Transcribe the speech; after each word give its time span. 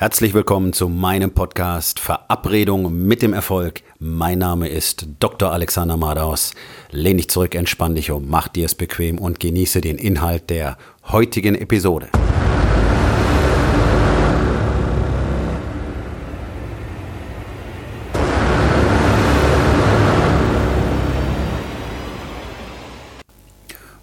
Herzlich 0.00 0.32
willkommen 0.32 0.72
zu 0.72 0.88
meinem 0.88 1.32
Podcast 1.32 1.98
Verabredung 1.98 3.04
mit 3.08 3.20
dem 3.20 3.32
Erfolg. 3.32 3.82
Mein 3.98 4.38
Name 4.38 4.68
ist 4.68 5.08
Dr. 5.18 5.50
Alexander 5.50 5.96
Madaus. 5.96 6.54
Lehn 6.92 7.16
dich 7.16 7.28
zurück, 7.28 7.56
entspann 7.56 7.96
dich 7.96 8.12
um, 8.12 8.28
mach 8.28 8.46
dir 8.46 8.66
es 8.66 8.76
bequem 8.76 9.18
und 9.18 9.40
genieße 9.40 9.80
den 9.80 9.98
Inhalt 9.98 10.50
der 10.50 10.78
heutigen 11.08 11.56
Episode. 11.56 12.10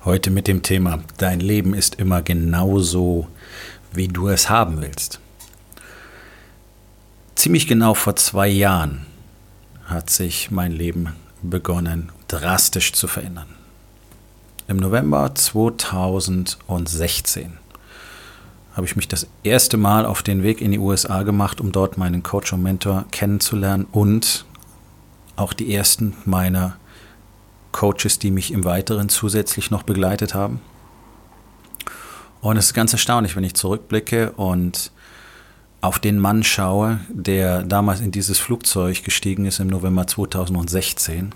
Heute 0.04 0.30
mit 0.30 0.50
dem 0.50 0.62
Thema 0.62 1.00
Dein 1.20 1.40
Leben 1.40 1.74
ist 1.74 1.96
immer 1.96 2.22
genauso, 2.22 3.28
wie 3.94 4.10
du 4.10 4.28
es 4.28 4.50
haben 4.50 4.82
willst 4.82 5.22
ziemlich 7.36 7.68
genau 7.68 7.94
vor 7.94 8.16
zwei 8.16 8.48
Jahren 8.48 9.06
hat 9.86 10.10
sich 10.10 10.50
mein 10.52 10.72
Leben 10.72 11.10
begonnen 11.42 12.12
drastisch 12.28 12.94
zu 12.94 13.08
verändern. 13.08 13.48
Im 14.68 14.78
November 14.78 15.36
2016 15.36 17.58
habe 18.76 18.88
ich 18.88 18.96
mich 18.96 19.08
das 19.08 19.28
erste 19.44 19.78
Mal 19.78 20.06
auf 20.06 20.24
den 20.24 20.42
Weg 20.44 20.60
in 20.60 20.72
die 20.72 20.80
USA 20.80 21.22
gemacht, 21.24 21.62
um 21.62 21.72
dort 21.72 22.00
meinen 22.00 22.24
Coach 22.24 22.52
und 22.52 22.64
Mentor 22.64 23.06
kennenzulernen 23.12 23.86
und 23.92 24.46
auch 25.36 25.54
die 25.54 25.72
ersten 25.74 26.16
meiner 26.26 26.78
Coaches, 27.72 28.20
die 28.20 28.32
mich 28.32 28.52
im 28.52 28.66
Weiteren 28.66 29.10
zusätzlich 29.10 29.70
noch 29.70 29.84
begleitet 29.84 30.34
haben. 30.34 30.62
Und 32.42 32.58
es 32.58 32.66
ist 32.68 32.74
ganz 32.74 32.94
erstaunlich, 32.94 33.36
wenn 33.36 33.44
ich 33.44 33.54
zurückblicke 33.54 34.32
und 34.32 34.92
auf 35.86 36.00
den 36.00 36.18
Mann 36.18 36.44
schaue, 36.44 37.00
der 37.10 37.62
damals 37.62 38.02
in 38.02 38.10
dieses 38.10 38.40
Flugzeug 38.40 39.04
gestiegen 39.04 39.46
ist 39.46 39.60
im 39.60 39.68
November 39.68 40.08
2016, 40.08 41.36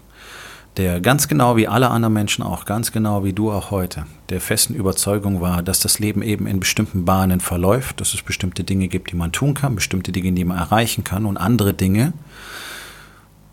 der 0.76 1.02
ganz 1.02 1.28
genau 1.28 1.56
wie 1.56 1.68
alle 1.68 1.92
anderen 1.92 2.16
Menschen 2.16 2.44
auch, 2.44 2.66
ganz 2.66 2.92
genau 2.92 3.24
wie 3.24 3.34
du 3.34 3.52
auch 3.52 3.70
heute, 3.70 4.08
der 4.30 4.42
festen 4.42 4.74
Überzeugung 4.74 5.40
war, 5.40 5.62
dass 5.62 5.82
das 5.82 6.00
Leben 6.00 6.24
eben 6.24 6.48
in 6.48 6.60
bestimmten 6.60 7.06
Bahnen 7.06 7.42
verläuft, 7.42 8.02
dass 8.02 8.16
es 8.16 8.24
bestimmte 8.24 8.64
Dinge 8.64 8.88
gibt, 8.88 9.12
die 9.12 9.16
man 9.16 9.32
tun 9.32 9.54
kann, 9.54 9.76
bestimmte 9.76 10.12
Dinge, 10.12 10.32
die 10.32 10.46
man 10.46 10.58
erreichen 10.58 11.04
kann 11.04 11.28
und 11.28 11.38
andere 11.38 11.76
Dinge 11.76 12.14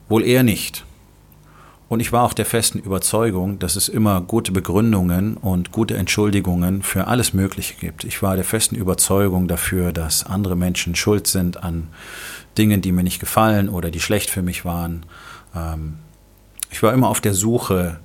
wohl 0.09 0.25
eher 0.25 0.45
nicht. 0.45 0.86
Und 1.89 2.01
ich 2.01 2.13
war 2.13 2.25
auch 2.25 2.33
der 2.33 2.47
festen 2.47 2.81
Überzeugung, 2.81 3.61
dass 3.61 3.77
es 3.77 3.89
immer 3.89 4.21
gute 4.21 4.51
Begründungen 4.51 5.37
und 5.37 5.71
gute 5.71 5.97
Entschuldigungen 5.97 6.83
für 6.83 7.07
alles 7.07 7.33
Mögliche 7.33 7.75
gibt. 7.75 8.03
Ich 8.03 8.23
war 8.23 8.35
der 8.35 8.45
festen 8.45 8.75
Überzeugung 8.75 9.47
dafür, 9.47 9.93
dass 9.93 10.27
andere 10.27 10.57
Menschen 10.57 10.97
schuld 10.97 11.29
sind 11.29 11.63
an 11.63 11.89
Dingen, 12.59 12.81
die 12.81 12.91
mir 12.91 13.05
nicht 13.05 13.21
gefallen 13.21 13.69
oder 13.69 13.91
die 13.91 14.01
schlecht 14.01 14.31
für 14.31 14.43
mich 14.43 14.65
waren. 14.65 15.07
Ähm, 15.55 15.99
ich 16.71 16.83
war 16.83 16.93
immer 16.93 17.09
auf 17.09 17.21
der 17.21 17.35
Suche 17.35 18.01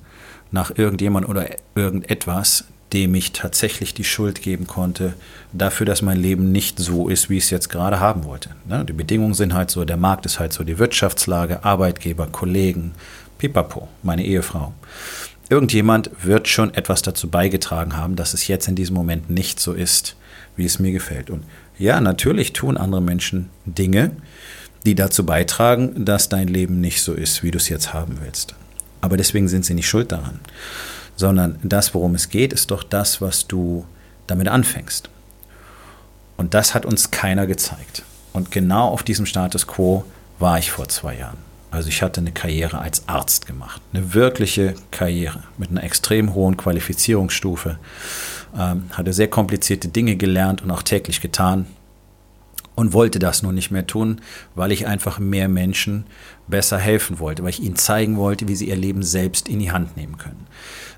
nach 0.52 0.70
irgendjemand 0.76 1.28
oder 1.28 1.46
irgendetwas, 1.74 2.64
dem 2.92 3.14
ich 3.14 3.32
tatsächlich 3.32 3.94
die 3.94 4.04
Schuld 4.04 4.42
geben 4.42 4.66
konnte, 4.66 5.14
dafür, 5.52 5.86
dass 5.86 6.02
mein 6.02 6.20
Leben 6.20 6.52
nicht 6.52 6.78
so 6.78 7.08
ist, 7.08 7.30
wie 7.30 7.38
ich 7.38 7.44
es 7.44 7.50
jetzt 7.50 7.70
gerade 7.70 8.00
haben 8.00 8.24
wollte. 8.24 8.50
Ne, 8.66 8.84
die 8.84 8.92
Bedingungen 8.92 9.34
sind 9.34 9.54
halt 9.54 9.70
so, 9.70 9.84
der 9.84 9.96
Markt 9.96 10.26
ist 10.26 10.38
halt 10.38 10.52
so, 10.52 10.62
die 10.62 10.78
Wirtschaftslage, 10.78 11.64
Arbeitgeber, 11.64 12.26
Kollegen, 12.26 12.92
Pipapo, 13.42 13.88
meine 14.04 14.24
Ehefrau. 14.24 14.72
Irgendjemand 15.48 16.10
wird 16.22 16.46
schon 16.46 16.72
etwas 16.74 17.02
dazu 17.02 17.28
beigetragen 17.28 17.96
haben, 17.96 18.14
dass 18.14 18.34
es 18.34 18.46
jetzt 18.46 18.68
in 18.68 18.76
diesem 18.76 18.94
Moment 18.94 19.30
nicht 19.30 19.58
so 19.58 19.72
ist, 19.72 20.14
wie 20.54 20.64
es 20.64 20.78
mir 20.78 20.92
gefällt. 20.92 21.28
Und 21.28 21.42
ja, 21.76 22.00
natürlich 22.00 22.52
tun 22.52 22.76
andere 22.76 23.02
Menschen 23.02 23.50
Dinge, 23.64 24.12
die 24.86 24.94
dazu 24.94 25.26
beitragen, 25.26 26.04
dass 26.04 26.28
dein 26.28 26.46
Leben 26.46 26.80
nicht 26.80 27.02
so 27.02 27.14
ist, 27.14 27.42
wie 27.42 27.50
du 27.50 27.58
es 27.58 27.68
jetzt 27.68 27.92
haben 27.92 28.18
willst. 28.22 28.54
Aber 29.00 29.16
deswegen 29.16 29.48
sind 29.48 29.64
sie 29.64 29.74
nicht 29.74 29.88
schuld 29.88 30.12
daran, 30.12 30.38
sondern 31.16 31.58
das, 31.64 31.94
worum 31.94 32.14
es 32.14 32.28
geht, 32.28 32.52
ist 32.52 32.70
doch 32.70 32.84
das, 32.84 33.20
was 33.20 33.48
du 33.48 33.84
damit 34.28 34.46
anfängst. 34.46 35.10
Und 36.36 36.54
das 36.54 36.76
hat 36.76 36.86
uns 36.86 37.10
keiner 37.10 37.48
gezeigt. 37.48 38.04
Und 38.32 38.52
genau 38.52 38.86
auf 38.86 39.02
diesem 39.02 39.26
Status 39.26 39.66
quo 39.66 40.04
war 40.38 40.60
ich 40.60 40.70
vor 40.70 40.88
zwei 40.88 41.16
Jahren. 41.16 41.51
Also 41.72 41.88
ich 41.88 42.02
hatte 42.02 42.20
eine 42.20 42.32
Karriere 42.32 42.78
als 42.78 43.08
Arzt 43.08 43.46
gemacht, 43.46 43.80
eine 43.94 44.12
wirkliche 44.12 44.74
Karriere 44.90 45.42
mit 45.56 45.70
einer 45.70 45.82
extrem 45.82 46.34
hohen 46.34 46.58
Qualifizierungsstufe, 46.58 47.78
ähm, 48.54 48.84
hatte 48.92 49.14
sehr 49.14 49.28
komplizierte 49.28 49.88
Dinge 49.88 50.16
gelernt 50.16 50.60
und 50.60 50.70
auch 50.70 50.82
täglich 50.82 51.22
getan 51.22 51.64
und 52.74 52.92
wollte 52.92 53.18
das 53.18 53.42
nun 53.42 53.54
nicht 53.54 53.70
mehr 53.70 53.86
tun, 53.86 54.20
weil 54.54 54.70
ich 54.70 54.86
einfach 54.86 55.18
mehr 55.18 55.48
Menschen 55.48 56.04
besser 56.46 56.76
helfen 56.76 57.18
wollte, 57.18 57.42
weil 57.42 57.50
ich 57.50 57.62
ihnen 57.62 57.76
zeigen 57.76 58.18
wollte, 58.18 58.48
wie 58.48 58.54
sie 58.54 58.68
ihr 58.68 58.76
Leben 58.76 59.02
selbst 59.02 59.48
in 59.48 59.58
die 59.58 59.72
Hand 59.72 59.96
nehmen 59.96 60.18
können. 60.18 60.46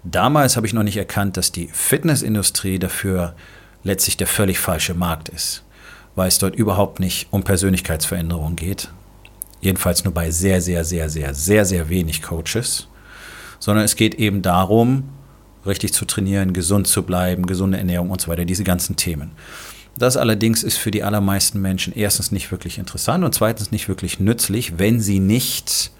Damals 0.03 0.57
habe 0.57 0.67
ich 0.67 0.73
noch 0.73 0.83
nicht 0.83 0.97
erkannt, 0.97 1.37
dass 1.37 1.53
die 1.53 1.69
Fitnessindustrie 1.69 2.81
dafür 2.81 3.37
letztlich 3.85 4.17
der 4.17 4.27
völlig 4.27 4.59
falsche 4.59 4.95
Markt 4.95 5.29
ist, 5.29 5.63
weil 6.17 6.27
es 6.27 6.39
dort 6.39 6.57
überhaupt 6.57 6.99
nicht 6.99 7.29
um 7.31 7.45
Persönlichkeitsveränderung 7.45 8.57
geht, 8.57 8.89
jedenfalls 9.65 10.05
nur 10.05 10.15
bei 10.15 10.31
sehr, 10.31 10.61
sehr, 10.61 10.85
sehr, 10.85 11.09
sehr, 11.09 11.35
sehr, 11.35 11.65
sehr 11.65 11.89
wenig 11.89 12.23
Coaches, 12.23 12.89
sondern 13.59 13.85
es 13.85 13.97
geht 13.97 14.15
eben 14.15 14.43
darum, 14.43 15.05
richtig 15.67 15.93
zu 15.93 16.05
trainieren, 16.05 16.53
gesund 16.53 16.87
zu 16.87 17.03
bleiben, 17.03 17.47
gesunde 17.47 17.79
Ernährung 17.79 18.11
und 18.11 18.21
so 18.21 18.29
weiter, 18.29 18.45
diese 18.45 18.65
ganzen 18.65 18.97
Themen. 18.97 19.33
Das 19.97 20.17
allerdings 20.17 20.63
ist 20.63 20.77
für 20.77 20.91
die 20.91 21.03
allermeisten 21.03 21.61
Menschen 21.61 21.95
erstens 21.95 22.33
nicht 22.33 22.51
wirklich 22.51 22.79
interessant 22.79 23.25
und 23.25 23.35
zweitens 23.35 23.71
nicht 23.71 23.89
wirklich 23.89 24.19
nützlich, 24.19 24.79
wenn 24.79 25.01
sie 25.01 25.21
nicht 25.21 25.93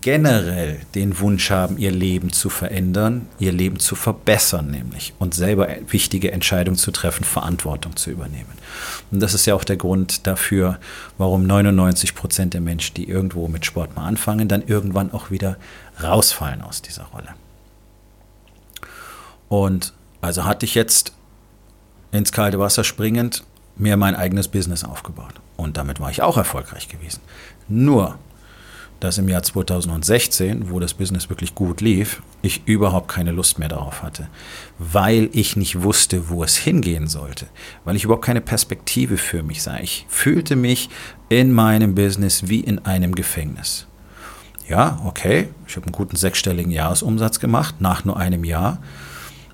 generell 0.00 0.80
den 0.94 1.18
Wunsch 1.20 1.50
haben, 1.50 1.78
ihr 1.78 1.90
Leben 1.90 2.32
zu 2.32 2.48
verändern, 2.48 3.26
ihr 3.38 3.52
Leben 3.52 3.78
zu 3.78 3.94
verbessern 3.94 4.70
nämlich 4.70 5.12
und 5.18 5.34
selber 5.34 5.68
wichtige 5.88 6.32
Entscheidungen 6.32 6.78
zu 6.78 6.90
treffen, 6.90 7.24
Verantwortung 7.24 7.96
zu 7.96 8.10
übernehmen. 8.10 8.52
Und 9.10 9.20
das 9.20 9.34
ist 9.34 9.46
ja 9.46 9.54
auch 9.54 9.64
der 9.64 9.76
Grund 9.76 10.26
dafür, 10.26 10.78
warum 11.18 11.46
99 11.46 12.14
Prozent 12.14 12.54
der 12.54 12.60
Menschen, 12.60 12.94
die 12.94 13.08
irgendwo 13.08 13.48
mit 13.48 13.66
Sport 13.66 13.94
mal 13.96 14.06
anfangen, 14.06 14.48
dann 14.48 14.62
irgendwann 14.66 15.12
auch 15.12 15.30
wieder 15.30 15.56
rausfallen 16.02 16.62
aus 16.62 16.82
dieser 16.82 17.04
Rolle. 17.04 17.28
Und 19.48 19.92
also 20.20 20.44
hatte 20.44 20.66
ich 20.66 20.74
jetzt 20.74 21.12
ins 22.12 22.32
kalte 22.32 22.58
Wasser 22.58 22.84
springend 22.84 23.44
mir 23.76 23.96
mein 23.96 24.14
eigenes 24.14 24.48
Business 24.48 24.84
aufgebaut. 24.84 25.34
Und 25.56 25.76
damit 25.76 26.00
war 26.00 26.10
ich 26.10 26.22
auch 26.22 26.36
erfolgreich 26.36 26.88
gewesen. 26.88 27.20
Nur 27.68 28.18
dass 29.04 29.18
im 29.18 29.28
Jahr 29.28 29.42
2016, 29.42 30.70
wo 30.70 30.80
das 30.80 30.94
Business 30.94 31.28
wirklich 31.28 31.54
gut 31.54 31.82
lief, 31.82 32.22
ich 32.40 32.66
überhaupt 32.66 33.08
keine 33.08 33.32
Lust 33.32 33.58
mehr 33.58 33.68
darauf 33.68 34.02
hatte, 34.02 34.28
weil 34.78 35.28
ich 35.32 35.56
nicht 35.56 35.82
wusste, 35.82 36.30
wo 36.30 36.42
es 36.42 36.56
hingehen 36.56 37.06
sollte, 37.06 37.46
weil 37.84 37.96
ich 37.96 38.04
überhaupt 38.04 38.24
keine 38.24 38.40
Perspektive 38.40 39.18
für 39.18 39.42
mich 39.42 39.62
sah. 39.62 39.78
Ich 39.78 40.06
fühlte 40.08 40.56
mich 40.56 40.88
in 41.28 41.52
meinem 41.52 41.94
Business 41.94 42.48
wie 42.48 42.60
in 42.60 42.78
einem 42.86 43.14
Gefängnis. 43.14 43.86
Ja, 44.66 44.98
okay, 45.04 45.48
ich 45.66 45.76
habe 45.76 45.86
einen 45.86 45.92
guten 45.92 46.16
sechsstelligen 46.16 46.72
Jahresumsatz 46.72 47.40
gemacht 47.40 47.82
nach 47.82 48.06
nur 48.06 48.16
einem 48.16 48.42
Jahr. 48.42 48.78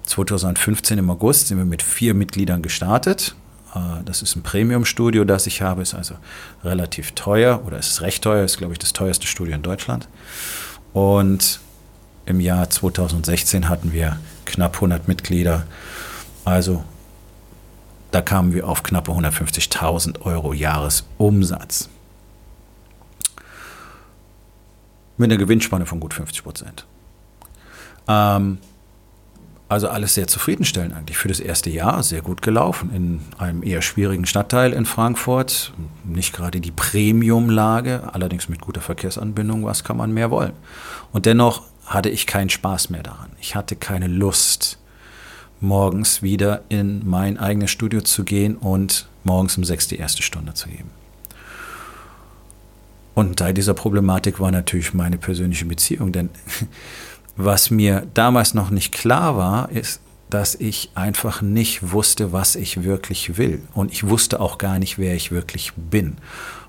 2015 0.07 0.99
im 0.99 1.11
August 1.11 1.49
sind 1.49 1.59
wir 1.59 1.65
mit 1.65 1.83
vier 1.83 2.15
Mitgliedern 2.15 2.63
gestartet 2.63 3.35
das 4.05 4.23
ist 4.23 4.37
ein 4.37 4.43
Premium-Studio, 4.43 5.25
das 5.25 5.47
ich 5.47 5.63
habe, 5.63 5.83
ist 5.83 5.95
also 5.95 6.15
relativ 6.65 7.13
teuer 7.13 7.63
oder 7.67 7.79
ist 7.79 8.01
recht 8.01 8.23
teuer, 8.25 8.45
ist 8.45 8.59
glaube 8.59 8.73
ich 8.73 8.79
das 8.79 8.93
teuerste 8.93 9.27
Studio 9.27 9.55
in 9.55 9.63
Deutschland. 9.63 10.09
Und 10.93 11.61
im 12.27 12.41
Jahr 12.41 12.69
2016 12.69 13.69
hatten 13.69 13.93
wir 13.93 14.19
knapp 14.45 14.77
100 14.77 15.09
Mitglieder. 15.09 15.67
Also 16.45 16.85
da 18.11 18.23
kamen 18.23 18.53
wir 18.53 18.69
auf 18.69 18.83
knappe 18.83 19.13
150.000 19.13 20.23
Euro 20.23 20.53
Jahresumsatz. 20.53 21.89
Mit 25.17 25.31
einer 25.31 25.39
Gewinnspanne 25.39 25.87
von 25.87 26.01
gut 26.01 26.15
50 26.15 26.43
Prozent. 26.43 26.87
Ähm, 28.09 28.59
also 29.71 29.89
alles 29.89 30.15
sehr 30.15 30.27
zufriedenstellend 30.27 30.97
eigentlich 30.97 31.17
für 31.17 31.29
das 31.29 31.39
erste 31.39 31.71
Jahr, 31.71 32.03
sehr 32.03 32.23
gut 32.23 32.43
gelaufen 32.43 32.91
in 32.93 33.21
einem 33.39 33.63
eher 33.63 33.83
schwierigen 33.83 34.27
Stadtteil 34.27 34.73
in 34.73 34.85
Frankfurt. 34.85 35.73
Nicht 36.03 36.33
gerade 36.33 36.61
die 36.61 36.73
Premium-Lage, 36.73 38.11
allerdings 38.13 38.49
mit 38.49 38.61
guter 38.61 38.81
Verkehrsanbindung, 38.81 39.65
was 39.65 39.85
kann 39.85 39.97
man 39.97 40.13
mehr 40.13 40.33
wollen? 40.33 40.55
Und 41.13 41.25
dennoch 41.25 41.63
hatte 41.87 42.09
ich 42.09 42.27
keinen 42.27 42.51
Spaß 42.51 42.91
mehr 42.91 43.05
daran. 43.05 43.31
Ich 43.41 43.55
hatte 43.55 43.77
keine 43.77 44.09
Lust, 44.09 44.79
morgens 45.61 46.21
wieder 46.21 46.63
in 46.69 47.09
mein 47.09 47.39
eigenes 47.39 47.71
Studio 47.71 48.01
zu 48.01 48.25
gehen 48.25 48.57
und 48.57 49.09
morgens 49.23 49.57
um 49.57 49.63
sechs 49.63 49.87
die 49.87 49.99
erste 49.99 50.25
Stunde 50.25 50.53
zu 50.53 50.69
geben. 50.69 50.91
Und 53.15 53.39
Teil 53.39 53.55
dieser 53.55 53.75
Problematik 53.75 54.41
war 54.41 54.51
natürlich 54.51 54.95
meine 54.95 55.17
persönliche 55.17 55.67
Beziehung, 55.67 56.11
denn 56.11 56.31
was 57.45 57.71
mir 57.71 58.07
damals 58.15 58.55
noch 58.55 58.71
nicht 58.71 58.93
klar 58.93 59.37
war, 59.37 59.71
ist, 59.71 60.01
dass 60.31 60.55
ich 60.55 60.91
einfach 60.95 61.43
nicht 61.43 61.93
wusste, 61.93 62.33
was 62.33 62.55
ich 62.55 62.85
wirklich 62.85 63.37
will. 63.37 63.63
Und 63.75 63.93
ich 63.93 64.09
wusste 64.09 64.41
auch 64.41 64.59
gar 64.59 64.79
nicht, 64.79 64.99
wer 64.99 65.15
ich 65.15 65.33
wirklich 65.33 65.73
bin. 65.75 66.19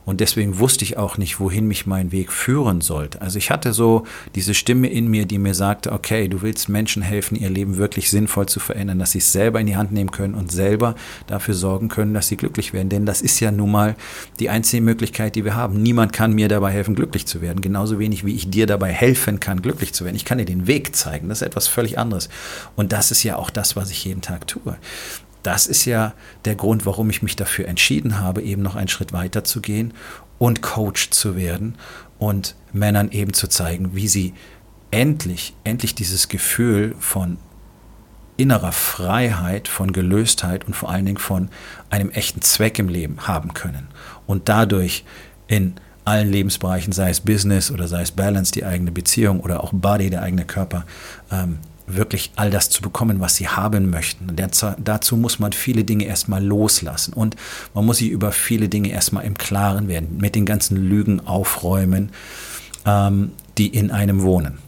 Und 0.05 0.19
deswegen 0.19 0.59
wusste 0.59 0.83
ich 0.83 0.97
auch 0.97 1.17
nicht, 1.17 1.39
wohin 1.39 1.67
mich 1.67 1.85
mein 1.85 2.11
Weg 2.11 2.31
führen 2.31 2.81
sollte. 2.81 3.21
Also 3.21 3.37
ich 3.37 3.51
hatte 3.51 3.73
so 3.73 4.03
diese 4.35 4.53
Stimme 4.53 4.87
in 4.87 5.07
mir, 5.07 5.25
die 5.25 5.37
mir 5.37 5.53
sagte, 5.53 5.91
okay, 5.91 6.27
du 6.27 6.41
willst 6.41 6.69
Menschen 6.69 7.01
helfen, 7.01 7.35
ihr 7.35 7.49
Leben 7.49 7.77
wirklich 7.77 8.09
sinnvoll 8.09 8.47
zu 8.47 8.59
verändern, 8.59 8.99
dass 8.99 9.11
sie 9.11 9.19
es 9.19 9.31
selber 9.31 9.59
in 9.59 9.67
die 9.67 9.77
Hand 9.77 9.91
nehmen 9.91 10.11
können 10.11 10.33
und 10.33 10.51
selber 10.51 10.95
dafür 11.27 11.53
sorgen 11.53 11.87
können, 11.87 12.13
dass 12.13 12.27
sie 12.27 12.37
glücklich 12.37 12.73
werden. 12.73 12.89
Denn 12.89 13.05
das 13.05 13.21
ist 13.21 13.39
ja 13.39 13.51
nun 13.51 13.71
mal 13.71 13.95
die 14.39 14.49
einzige 14.49 14.81
Möglichkeit, 14.81 15.35
die 15.35 15.45
wir 15.45 15.55
haben. 15.55 15.81
Niemand 15.81 16.13
kann 16.13 16.33
mir 16.33 16.47
dabei 16.47 16.71
helfen, 16.71 16.95
glücklich 16.95 17.27
zu 17.27 17.41
werden. 17.41 17.61
Genauso 17.61 17.99
wenig 17.99 18.25
wie 18.25 18.35
ich 18.35 18.49
dir 18.49 18.65
dabei 18.65 18.91
helfen 18.91 19.39
kann, 19.39 19.61
glücklich 19.61 19.93
zu 19.93 20.03
werden. 20.03 20.15
Ich 20.15 20.25
kann 20.25 20.39
dir 20.39 20.45
den 20.45 20.67
Weg 20.67 20.95
zeigen. 20.95 21.29
Das 21.29 21.41
ist 21.41 21.47
etwas 21.47 21.67
völlig 21.67 21.99
anderes. 21.99 22.29
Und 22.75 22.91
das 22.91 23.11
ist 23.11 23.23
ja 23.23 23.35
auch 23.35 23.49
das, 23.49 23.75
was 23.75 23.91
ich 23.91 24.03
jeden 24.05 24.21
Tag 24.21 24.47
tue 24.47 24.77
das 25.43 25.67
ist 25.67 25.85
ja 25.85 26.13
der 26.45 26.55
Grund, 26.55 26.85
warum 26.85 27.09
ich 27.09 27.21
mich 27.21 27.35
dafür 27.35 27.67
entschieden 27.67 28.19
habe, 28.19 28.41
eben 28.41 28.61
noch 28.61 28.75
einen 28.75 28.87
Schritt 28.87 29.13
weiter 29.13 29.43
zu 29.43 29.61
gehen 29.61 29.93
und 30.37 30.61
Coach 30.61 31.09
zu 31.11 31.35
werden 31.35 31.75
und 32.19 32.55
Männern 32.73 33.11
eben 33.11 33.33
zu 33.33 33.47
zeigen, 33.47 33.95
wie 33.95 34.07
sie 34.07 34.33
endlich, 34.91 35.53
endlich 35.63 35.95
dieses 35.95 36.27
Gefühl 36.27 36.95
von 36.99 37.37
innerer 38.37 38.71
Freiheit, 38.71 39.67
von 39.67 39.93
Gelöstheit 39.93 40.65
und 40.65 40.75
vor 40.75 40.89
allen 40.89 41.05
Dingen 41.05 41.17
von 41.17 41.49
einem 41.89 42.09
echten 42.09 42.41
Zweck 42.41 42.79
im 42.79 42.89
Leben 42.89 43.27
haben 43.27 43.53
können. 43.53 43.87
Und 44.25 44.49
dadurch 44.49 45.05
in 45.47 45.75
allen 46.05 46.31
Lebensbereichen, 46.31 46.93
sei 46.93 47.09
es 47.09 47.21
Business 47.21 47.69
oder 47.71 47.87
sei 47.87 48.01
es 48.01 48.11
Balance, 48.11 48.51
die 48.51 48.65
eigene 48.65 48.91
Beziehung 48.91 49.39
oder 49.41 49.63
auch 49.63 49.71
Body, 49.73 50.09
der 50.09 50.23
eigene 50.23 50.45
Körper, 50.45 50.85
ähm, 51.31 51.59
wirklich 51.87 52.31
all 52.35 52.49
das 52.49 52.69
zu 52.69 52.81
bekommen, 52.81 53.19
was 53.19 53.35
sie 53.35 53.47
haben 53.47 53.89
möchten. 53.89 54.35
dazu 54.83 55.17
muss 55.17 55.39
man 55.39 55.51
viele 55.51 55.83
Dinge 55.83 56.05
erstmal 56.05 56.43
loslassen 56.43 57.13
und 57.13 57.35
man 57.73 57.85
muss 57.85 57.97
sich 57.97 58.09
über 58.09 58.31
viele 58.31 58.69
Dinge 58.69 58.89
erstmal 58.89 59.25
im 59.25 59.37
Klaren 59.37 59.87
werden, 59.87 60.17
mit 60.17 60.35
den 60.35 60.45
ganzen 60.45 60.77
Lügen 60.77 61.25
aufräumen, 61.25 62.11
ähm, 62.85 63.31
die 63.57 63.67
in 63.67 63.91
einem 63.91 64.21
wohnen. 64.21 64.59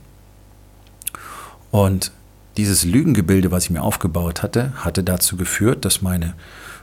Und 1.72 2.12
dieses 2.58 2.86
Lügengebilde, 2.86 3.52
was 3.52 3.66
ich 3.66 3.70
mir 3.72 3.82
aufgebaut 3.82 4.44
hatte, 4.44 4.74
hatte 4.76 5.04
dazu 5.04 5.38
geführt, 5.38 5.86
dass 5.86 6.02
meine 6.02 6.36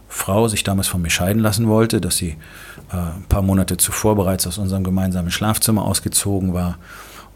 Frau 0.09 0.49
sich 0.49 0.65
damals 0.65 0.89
von 0.89 1.01
mir 1.01 1.11
scheiden 1.11 1.41
lassen 1.41 1.69
wollte, 1.69 2.01
dass 2.01 2.17
sie 2.17 2.37
äh, 2.93 2.97
ein 2.97 3.25
paar 3.29 3.43
Monate 3.43 3.77
zuvor 3.77 4.17
bereits 4.17 4.47
aus 4.47 4.59
unserem 4.59 4.83
gemeinsamen 4.83 5.31
Schlafzimmer 5.31 5.85
ausgezogen 5.85 6.53
war 6.53 6.79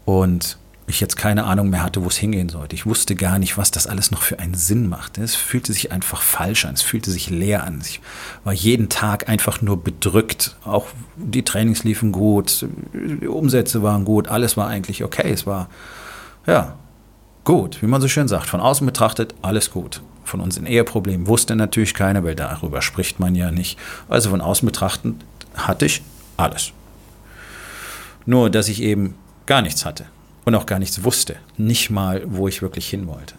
und 0.03 0.57
ich 0.87 0.99
jetzt 0.99 1.17
keine 1.17 1.45
Ahnung 1.45 1.69
mehr 1.69 1.83
hatte, 1.83 2.03
wo 2.03 2.07
es 2.07 2.17
hingehen 2.17 2.49
sollte. 2.49 2.75
Ich 2.75 2.85
wusste 2.85 3.15
gar 3.15 3.39
nicht, 3.39 3.57
was 3.57 3.71
das 3.71 3.87
alles 3.87 4.11
noch 4.11 4.21
für 4.21 4.39
einen 4.39 4.53
Sinn 4.53 4.87
machte. 4.87 5.23
Es 5.23 5.35
fühlte 5.35 5.73
sich 5.73 5.91
einfach 5.91 6.21
falsch 6.21 6.65
an, 6.65 6.75
es 6.75 6.83
fühlte 6.83 7.09
sich 7.09 7.29
leer 7.29 7.63
an. 7.63 7.81
Ich 7.83 8.01
war 8.43 8.53
jeden 8.53 8.89
Tag 8.89 9.27
einfach 9.27 9.61
nur 9.61 9.83
bedrückt. 9.83 10.55
Auch 10.63 10.87
die 11.15 11.43
Trainings 11.43 11.83
liefen 11.83 12.11
gut, 12.11 12.67
die 12.93 13.27
Umsätze 13.27 13.81
waren 13.81 14.05
gut, 14.05 14.27
alles 14.27 14.57
war 14.57 14.67
eigentlich 14.67 15.03
okay. 15.03 15.31
Es 15.31 15.47
war, 15.47 15.69
ja, 16.45 16.75
gut, 17.43 17.81
wie 17.81 17.87
man 17.87 18.01
so 18.01 18.07
schön 18.07 18.27
sagt. 18.27 18.47
Von 18.47 18.59
außen 18.59 18.85
betrachtet, 18.85 19.33
alles 19.41 19.71
gut. 19.71 20.01
Von 20.23 20.39
unseren 20.39 20.67
Eheproblemen 20.67 21.27
wusste 21.27 21.55
natürlich 21.55 21.95
keiner, 21.95 22.23
weil 22.23 22.35
darüber 22.35 22.83
spricht 22.83 23.19
man 23.19 23.33
ja 23.33 23.49
nicht. 23.49 23.79
Also 24.07 24.29
von 24.29 24.41
außen 24.41 24.65
betrachtend 24.67 25.25
hatte 25.55 25.87
ich 25.87 26.03
alles. 26.37 26.73
Nur, 28.27 28.51
dass 28.51 28.69
ich 28.69 28.81
eben 28.81 29.15
gar 29.47 29.61
nichts 29.63 29.85
hatte 29.85 30.05
und 30.45 30.55
auch 30.55 30.65
gar 30.65 30.79
nichts 30.79 31.03
wusste, 31.03 31.35
nicht 31.57 31.89
mal, 31.89 32.23
wo 32.25 32.47
ich 32.47 32.61
wirklich 32.61 32.87
hin 32.87 33.07
wollte. 33.07 33.35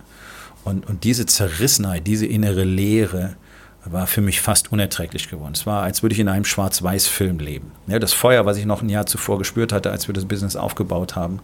Und, 0.65 0.87
und 0.89 1.05
diese 1.05 1.27
Zerrissenheit, 1.27 2.07
diese 2.07 2.27
innere 2.27 2.65
Leere 2.65 3.37
war 3.85 4.09
für 4.09 4.21
mich 4.21 4.41
fast 4.41 4.73
unerträglich 4.73 5.31
geworden. 5.31 5.53
Es 5.55 5.65
war, 5.65 5.85
als 5.85 6.03
würde 6.03 6.15
ich 6.15 6.19
in 6.19 6.29
einem 6.29 6.45
Schwarz-Weiß-Film 6.45 7.39
leben. 7.39 7.71
Ja, 7.87 8.01
das 8.01 8.13
Feuer, 8.13 8.45
was 8.45 8.57
ich 8.57 8.65
noch 8.65 8.83
ein 8.83 8.89
Jahr 8.89 9.07
zuvor 9.07 9.39
gespürt 9.39 9.73
hatte, 9.73 9.93
als 9.93 10.09
wir 10.09 10.13
das 10.13 10.27
Business 10.27 10.57
aufgebaut 10.57 11.15
haben, 11.15 11.41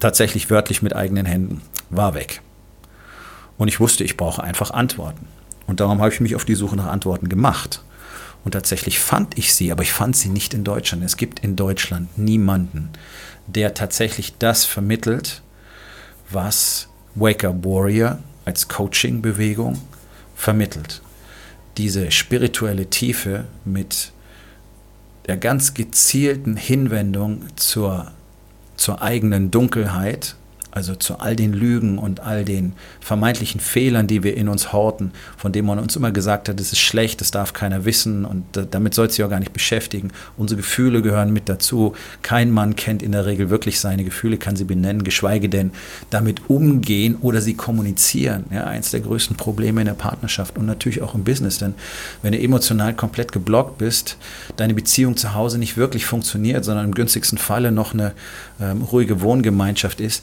tatsächlich 0.00 0.48
wörtlich 0.48 0.80
mit 0.80 0.96
eigenen 0.96 1.26
Händen, 1.26 1.60
war 1.90 2.14
weg. 2.14 2.40
Und 3.58 3.68
ich 3.68 3.80
wusste, 3.80 4.04
ich 4.04 4.16
brauche 4.16 4.42
einfach 4.42 4.70
Antworten. 4.70 5.26
Und 5.66 5.80
darum 5.80 6.00
habe 6.00 6.12
ich 6.12 6.20
mich 6.20 6.34
auf 6.34 6.46
die 6.46 6.54
Suche 6.54 6.76
nach 6.76 6.86
Antworten 6.86 7.28
gemacht. 7.28 7.82
Und 8.44 8.52
tatsächlich 8.52 8.98
fand 8.98 9.36
ich 9.36 9.52
sie, 9.52 9.70
aber 9.70 9.82
ich 9.82 9.92
fand 9.92 10.16
sie 10.16 10.30
nicht 10.30 10.54
in 10.54 10.64
Deutschland. 10.64 11.04
Es 11.04 11.18
gibt 11.18 11.40
in 11.40 11.56
Deutschland 11.56 12.16
niemanden, 12.16 12.90
der 13.48 13.74
tatsächlich 13.74 14.38
das 14.38 14.64
vermittelt, 14.64 15.42
was 16.30 16.88
Wake 17.14 17.44
Up 17.44 17.64
Warrior 17.64 18.18
als 18.44 18.68
Coaching-Bewegung 18.68 19.80
vermittelt. 20.36 21.02
Diese 21.76 22.10
spirituelle 22.10 22.90
Tiefe 22.90 23.44
mit 23.64 24.12
der 25.26 25.36
ganz 25.36 25.74
gezielten 25.74 26.56
Hinwendung 26.56 27.44
zur, 27.56 28.12
zur 28.76 29.02
eigenen 29.02 29.50
Dunkelheit 29.50 30.36
also 30.70 30.94
zu 30.94 31.18
all 31.18 31.34
den 31.34 31.52
Lügen 31.52 31.98
und 31.98 32.20
all 32.20 32.44
den 32.44 32.74
vermeintlichen 33.00 33.60
Fehlern, 33.60 34.06
die 34.06 34.22
wir 34.22 34.36
in 34.36 34.48
uns 34.48 34.72
horten, 34.72 35.12
von 35.36 35.52
denen 35.52 35.66
man 35.66 35.78
uns 35.78 35.96
immer 35.96 36.12
gesagt 36.12 36.48
hat, 36.48 36.60
es 36.60 36.72
ist 36.72 36.80
schlecht, 36.80 37.20
das 37.20 37.30
darf 37.30 37.52
keiner 37.52 37.84
wissen 37.84 38.24
und 38.24 38.44
damit 38.70 38.94
soll 38.94 39.10
sich 39.10 39.24
auch 39.24 39.30
gar 39.30 39.40
nicht 39.40 39.52
beschäftigen. 39.52 40.10
Unsere 40.36 40.58
Gefühle 40.58 41.02
gehören 41.02 41.32
mit 41.32 41.48
dazu. 41.48 41.94
Kein 42.22 42.50
Mann 42.50 42.76
kennt 42.76 43.02
in 43.02 43.12
der 43.12 43.26
Regel 43.26 43.50
wirklich 43.50 43.80
seine 43.80 44.04
Gefühle, 44.04 44.36
kann 44.36 44.56
sie 44.56 44.64
benennen, 44.64 45.04
geschweige 45.04 45.48
denn 45.48 45.72
damit 46.10 46.48
umgehen 46.48 47.16
oder 47.20 47.40
sie 47.40 47.54
kommunizieren. 47.54 48.44
Ja, 48.50 48.64
eins 48.64 48.90
der 48.90 49.00
größten 49.00 49.36
Probleme 49.36 49.80
in 49.80 49.86
der 49.86 49.94
Partnerschaft 49.94 50.58
und 50.58 50.66
natürlich 50.66 51.02
auch 51.02 51.14
im 51.14 51.24
Business, 51.24 51.58
denn 51.58 51.74
wenn 52.22 52.32
du 52.32 52.40
emotional 52.40 52.94
komplett 52.94 53.32
geblockt 53.32 53.78
bist, 53.78 54.16
deine 54.56 54.74
Beziehung 54.74 55.16
zu 55.16 55.34
Hause 55.34 55.58
nicht 55.58 55.76
wirklich 55.76 56.04
funktioniert, 56.04 56.64
sondern 56.64 56.86
im 56.86 56.94
günstigsten 56.94 57.38
Falle 57.38 57.72
noch 57.72 57.94
eine 57.94 58.12
ähm, 58.60 58.82
ruhige 58.82 59.20
Wohngemeinschaft 59.20 60.00
ist, 60.00 60.22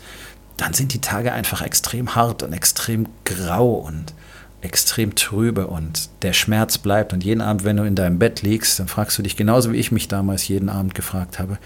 dann 0.57 0.73
sind 0.73 0.93
die 0.93 1.01
Tage 1.01 1.33
einfach 1.33 1.61
extrem 1.61 2.15
hart 2.15 2.43
und 2.43 2.53
extrem 2.53 3.07
grau 3.23 3.73
und 3.73 4.13
extrem 4.61 5.15
trübe 5.15 5.67
und 5.67 6.09
der 6.21 6.33
Schmerz 6.33 6.77
bleibt. 6.77 7.13
Und 7.13 7.23
jeden 7.23 7.41
Abend, 7.41 7.63
wenn 7.63 7.77
du 7.77 7.83
in 7.83 7.95
deinem 7.95 8.19
Bett 8.19 8.41
liegst, 8.41 8.79
dann 8.79 8.87
fragst 8.87 9.17
du 9.17 9.21
dich 9.21 9.35
genauso 9.35 9.71
wie 9.71 9.77
ich 9.77 9.91
mich 9.91 10.07
damals 10.07 10.47
jeden 10.47 10.69
Abend 10.69 10.95
gefragt 10.95 11.39
habe, 11.39 11.57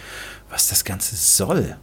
was 0.49 0.67
das 0.67 0.83
Ganze 0.83 1.15
soll. 1.15 1.75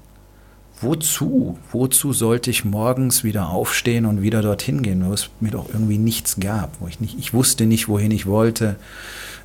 Wozu? 0.81 1.59
Wozu 1.73 2.13
sollte 2.13 2.51
ich 2.51 2.67
morgens 2.67 3.25
wieder 3.25 3.49
aufstehen 3.49 4.05
und 4.05 4.21
wieder 4.21 4.43
dorthin 4.43 4.83
gehen, 4.83 5.07
wo 5.07 5.13
es 5.15 5.31
mir 5.41 5.53
doch 5.53 5.71
irgendwie 5.71 5.97
nichts 5.97 6.39
gab, 6.39 6.79
wo 6.81 6.87
ich 6.87 7.01
nicht, 7.01 7.19
ich 7.19 7.33
wusste 7.33 7.65
nicht, 7.65 7.89
wohin 7.89 8.11
ich 8.11 8.27
wollte, 8.27 8.77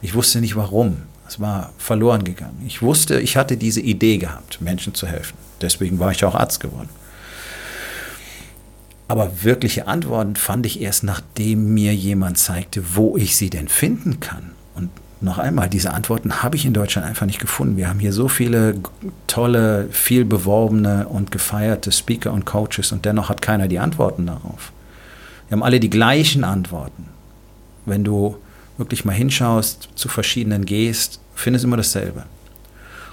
ich 0.02 0.13
wusste 0.13 0.42
nicht 0.42 0.58
warum. 0.58 0.98
Es 1.25 1.40
war 1.40 1.72
verloren 1.78 2.25
gegangen. 2.25 2.62
Ich 2.68 2.81
wusste, 2.81 3.22
ich 3.22 3.38
hatte 3.38 3.56
diese 3.56 3.80
Idee 3.80 4.18
gehabt, 4.18 4.60
Menschen 4.60 4.94
zu 4.94 5.08
helfen. 5.08 5.38
Deswegen 5.62 6.00
war 6.00 6.12
ich 6.12 6.25
auch 6.25 6.36
Arzt 6.36 6.60
geworden. 6.60 6.89
Aber 9.12 9.44
wirkliche 9.44 9.88
Antworten 9.88 10.38
fand 10.38 10.65
ich 10.65 10.80
erst, 10.80 11.03
nachdem 11.03 11.74
mir 11.74 11.94
jemand 11.94 12.38
zeigte, 12.38 12.96
wo 12.96 13.18
ich 13.18 13.36
sie 13.36 13.50
denn 13.50 13.68
finden 13.68 14.22
kann. 14.22 14.51
Und 14.74 14.89
noch 15.20 15.38
einmal, 15.38 15.68
diese 15.68 15.91
Antworten 15.91 16.41
habe 16.41 16.56
ich 16.56 16.65
in 16.65 16.74
Deutschland 16.74 17.06
einfach 17.06 17.25
nicht 17.25 17.41
gefunden. 17.41 17.75
Wir 17.75 17.89
haben 17.89 18.00
hier 18.00 18.13
so 18.13 18.30
viele 18.30 18.75
tolle, 19.27 19.89
viel 19.91 20.24
beworbene 20.24 21.10
und 21.10 21.30
gefeierte 21.30 21.91
Speaker 21.91 22.32
und 22.32 22.46
Coaches 22.46 22.94
und 22.94 23.03
dennoch 23.03 23.27
hat 23.27 23.41
keiner 23.41 23.68
die 23.68 23.80
Antworten 23.80 24.27
darauf. 24.27 24.72
Wir 25.50 25.58
haben 25.58 25.63
alle 25.63 25.82
die 25.82 25.89
gleichen 25.89 26.46
Antworten. 26.46 27.08
Wenn 27.86 28.06
du 28.06 28.38
wirklich 28.77 29.03
mal 29.03 29.12
hinschaust, 29.12 29.89
zu 29.94 30.08
verschiedenen 30.08 30.63
gehst, 30.63 31.20
findest 31.36 31.63
du 31.63 31.68
immer 31.68 31.75
dasselbe. 31.75 32.24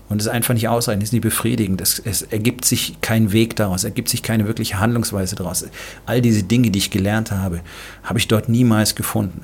Und 0.09 0.21
es 0.21 0.27
ist 0.27 0.33
einfach 0.33 0.55
nicht 0.55 0.69
ausreichend, 0.69 1.03
es 1.03 1.11
ist 1.11 1.13
nicht 1.13 1.23
befriedigend. 1.23 1.81
Es, 1.81 1.99
es 1.99 2.23
ergibt 2.23 2.65
sich 2.65 3.01
kein 3.01 3.33
Weg 3.33 3.57
daraus, 3.57 3.85
ergibt 3.85 4.09
sich 4.09 4.23
keine 4.23 4.47
wirkliche 4.47 4.81
Handlungsweise 4.81 5.37
daraus. 5.37 5.67
All 6.07 6.23
diese 6.23 6.43
Dinge, 6.43 6.71
die 6.71 6.79
ich 6.79 6.91
gelernt 6.91 7.31
habe, 7.31 7.61
habe 8.03 8.19
ich 8.19 8.27
dort 8.27 8.49
niemals 8.49 8.95
gefunden. 8.95 9.43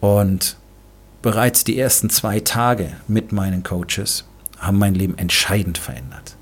Und 0.00 0.56
bereits 1.20 1.64
die 1.64 1.78
ersten 1.78 2.10
zwei 2.10 2.40
Tage 2.40 2.92
mit 3.08 3.32
meinen 3.32 3.62
Coaches 3.62 4.24
haben 4.58 4.78
mein 4.78 4.94
Leben 4.94 5.18
entscheidend 5.18 5.78
verändert. 5.78 6.36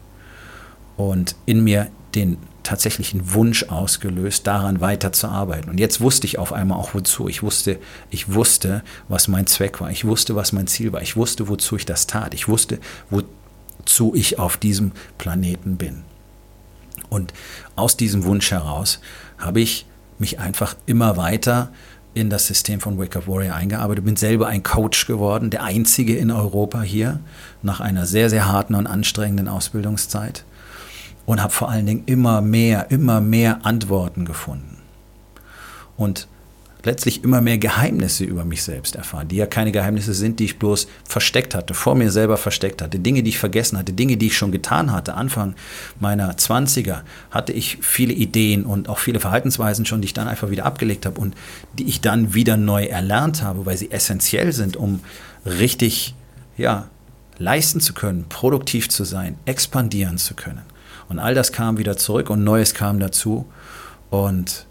Und 0.96 1.34
in 1.46 1.64
mir 1.64 1.88
den 2.14 2.36
tatsächlichen 2.68 3.32
Wunsch 3.32 3.64
ausgelöst, 3.64 4.46
daran 4.46 4.80
weiterzuarbeiten. 4.80 5.70
Und 5.70 5.80
jetzt 5.80 6.00
wusste 6.00 6.26
ich 6.26 6.38
auf 6.38 6.52
einmal 6.52 6.78
auch 6.78 6.92
wozu. 6.92 7.26
Ich 7.28 7.42
wusste, 7.42 7.78
ich 8.10 8.34
wusste, 8.34 8.82
was 9.08 9.26
mein 9.26 9.46
Zweck 9.46 9.80
war. 9.80 9.90
Ich 9.90 10.04
wusste, 10.04 10.36
was 10.36 10.52
mein 10.52 10.66
Ziel 10.66 10.92
war. 10.92 11.00
Ich 11.00 11.16
wusste, 11.16 11.48
wozu 11.48 11.76
ich 11.76 11.86
das 11.86 12.06
tat. 12.06 12.34
Ich 12.34 12.46
wusste, 12.46 12.78
wozu 13.08 14.14
ich 14.14 14.38
auf 14.38 14.58
diesem 14.58 14.92
Planeten 15.16 15.76
bin. 15.76 16.02
Und 17.08 17.32
aus 17.74 17.96
diesem 17.96 18.24
Wunsch 18.24 18.50
heraus 18.50 19.00
habe 19.38 19.60
ich 19.60 19.86
mich 20.18 20.38
einfach 20.38 20.76
immer 20.84 21.16
weiter 21.16 21.70
in 22.12 22.28
das 22.28 22.46
System 22.46 22.80
von 22.80 22.98
Wake 22.98 23.16
Up 23.16 23.28
Warrior 23.28 23.54
eingearbeitet, 23.54 24.04
bin 24.04 24.16
selber 24.16 24.48
ein 24.48 24.62
Coach 24.62 25.06
geworden, 25.06 25.48
der 25.50 25.62
einzige 25.62 26.16
in 26.16 26.30
Europa 26.30 26.82
hier, 26.82 27.20
nach 27.62 27.80
einer 27.80 28.04
sehr, 28.04 28.28
sehr 28.28 28.46
harten 28.46 28.74
und 28.74 28.86
anstrengenden 28.86 29.48
Ausbildungszeit 29.48 30.44
und 31.28 31.42
habe 31.42 31.52
vor 31.52 31.68
allen 31.68 31.84
Dingen 31.84 32.04
immer 32.06 32.40
mehr, 32.40 32.90
immer 32.90 33.20
mehr 33.20 33.66
Antworten 33.66 34.24
gefunden. 34.24 34.78
und 35.98 36.26
letztlich 36.84 37.24
immer 37.24 37.40
mehr 37.40 37.58
Geheimnisse 37.58 38.24
über 38.24 38.44
mich 38.44 38.62
selbst 38.62 38.94
erfahren, 38.94 39.26
die 39.28 39.36
ja 39.36 39.46
keine 39.46 39.72
Geheimnisse 39.72 40.14
sind, 40.14 40.38
die 40.38 40.44
ich 40.44 40.58
bloß 40.60 40.86
versteckt 41.04 41.54
hatte, 41.54 41.74
vor 41.74 41.96
mir 41.96 42.12
selber 42.12 42.36
versteckt 42.36 42.80
hatte, 42.80 43.00
Dinge, 43.00 43.24
die 43.24 43.30
ich 43.30 43.38
vergessen 43.38 43.76
hatte, 43.76 43.92
Dinge, 43.92 44.16
die 44.16 44.28
ich 44.28 44.38
schon 44.38 44.52
getan 44.52 44.92
hatte. 44.92 45.14
Anfang 45.14 45.54
meiner 45.98 46.32
20er 46.34 47.00
hatte 47.32 47.52
ich 47.52 47.78
viele 47.82 48.14
Ideen 48.14 48.64
und 48.64 48.88
auch 48.88 48.98
viele 48.98 49.20
Verhaltensweisen 49.20 49.84
schon, 49.84 50.00
die 50.00 50.06
ich 50.06 50.14
dann 50.14 50.28
einfach 50.28 50.50
wieder 50.50 50.64
abgelegt 50.64 51.04
habe 51.04 51.20
und 51.20 51.34
die 51.78 51.88
ich 51.88 52.00
dann 52.00 52.32
wieder 52.32 52.56
neu 52.56 52.84
erlernt 52.84 53.42
habe, 53.42 53.66
weil 53.66 53.76
sie 53.76 53.90
essentiell 53.90 54.52
sind, 54.52 54.76
um 54.76 55.00
richtig, 55.44 56.14
ja, 56.56 56.88
leisten 57.38 57.80
zu 57.80 57.92
können, 57.92 58.26
produktiv 58.28 58.88
zu 58.88 59.04
sein, 59.04 59.36
expandieren 59.46 60.16
zu 60.16 60.34
können. 60.34 60.62
Und 61.08 61.18
all 61.18 61.34
das 61.34 61.52
kam 61.52 61.78
wieder 61.78 61.96
zurück 61.96 62.30
und 62.30 62.44
Neues 62.44 62.74
kam 62.74 63.00
dazu. 63.00 63.46
Und 64.10 64.66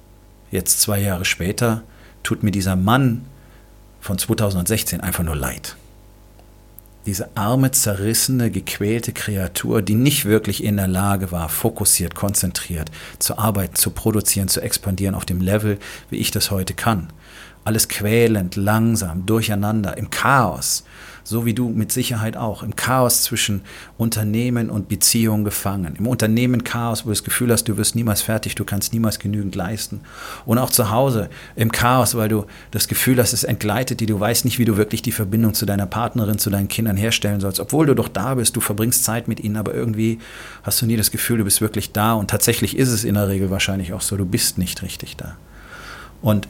jetzt 0.51 0.81
zwei 0.81 0.99
Jahre 0.99 1.25
später 1.25 1.83
tut 2.23 2.43
mir 2.43 2.51
dieser 2.51 2.75
Mann 2.75 3.25
von 4.01 4.17
2016 4.17 5.01
einfach 5.01 5.23
nur 5.23 5.35
leid. 5.35 5.75
Diese 7.05 7.29
arme, 7.35 7.71
zerrissene, 7.71 8.51
gequälte 8.51 9.13
Kreatur, 9.13 9.81
die 9.81 9.95
nicht 9.95 10.25
wirklich 10.25 10.61
in 10.61 10.75
der 10.75 10.89
Lage 10.89 11.31
war, 11.31 11.47
fokussiert, 11.47 12.15
konzentriert 12.15 12.91
zu 13.17 13.37
arbeiten, 13.37 13.75
zu 13.75 13.91
produzieren, 13.91 14.49
zu 14.49 14.59
expandieren 14.59 15.15
auf 15.15 15.25
dem 15.25 15.39
Level, 15.39 15.79
wie 16.09 16.17
ich 16.17 16.31
das 16.31 16.51
heute 16.51 16.73
kann. 16.73 17.07
Alles 17.63 17.87
quälend, 17.87 18.57
langsam, 18.57 19.25
durcheinander, 19.25 19.97
im 19.97 20.09
Chaos 20.09 20.83
so 21.27 21.45
wie 21.45 21.53
du 21.53 21.67
mit 21.67 21.91
Sicherheit 21.91 22.37
auch, 22.37 22.63
im 22.63 22.77
Chaos 22.77 23.23
zwischen 23.23 23.59
Unternehmen 23.97 24.69
und 24.69 24.87
Beziehungen 24.87 25.43
gefangen. 25.43 25.97
Im 25.99 26.07
Unternehmen 26.07 26.63
Chaos, 26.63 27.03
wo 27.03 27.09
du 27.09 27.11
das 27.11 27.25
Gefühl 27.25 27.51
hast, 27.51 27.65
du 27.65 27.75
wirst 27.75 27.95
niemals 27.95 28.21
fertig, 28.21 28.55
du 28.55 28.63
kannst 28.63 28.93
niemals 28.93 29.19
genügend 29.19 29.53
leisten. 29.53 29.99
Und 30.45 30.57
auch 30.57 30.69
zu 30.69 30.89
Hause 30.89 31.29
im 31.57 31.69
Chaos, 31.69 32.15
weil 32.15 32.29
du 32.29 32.45
das 32.71 32.87
Gefühl 32.87 33.19
hast, 33.19 33.33
es 33.33 33.43
entgleitet 33.43 33.99
dir, 33.99 34.07
du 34.07 34.17
weißt 34.17 34.45
nicht, 34.45 34.57
wie 34.57 34.63
du 34.63 34.77
wirklich 34.77 35.01
die 35.01 35.11
Verbindung 35.11 35.53
zu 35.53 35.65
deiner 35.65 35.85
Partnerin, 35.85 36.39
zu 36.39 36.49
deinen 36.49 36.69
Kindern 36.69 36.95
herstellen 36.95 37.41
sollst, 37.41 37.59
obwohl 37.59 37.87
du 37.87 37.93
doch 37.93 38.07
da 38.07 38.35
bist, 38.35 38.55
du 38.55 38.61
verbringst 38.61 39.03
Zeit 39.03 39.27
mit 39.27 39.41
ihnen, 39.41 39.57
aber 39.57 39.73
irgendwie 39.73 40.19
hast 40.63 40.81
du 40.81 40.85
nie 40.85 40.95
das 40.95 41.11
Gefühl, 41.11 41.39
du 41.39 41.43
bist 41.43 41.59
wirklich 41.59 41.91
da. 41.91 42.13
Und 42.13 42.29
tatsächlich 42.29 42.77
ist 42.77 42.87
es 42.87 43.03
in 43.03 43.15
der 43.15 43.27
Regel 43.27 43.49
wahrscheinlich 43.49 43.91
auch 43.91 44.01
so, 44.01 44.15
du 44.15 44.25
bist 44.25 44.57
nicht 44.57 44.81
richtig 44.81 45.17
da. 45.17 45.35
Und 46.21 46.47